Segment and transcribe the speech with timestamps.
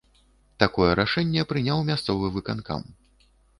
[0.63, 2.79] Такое рашэнне прыняў мясцовы выканкам.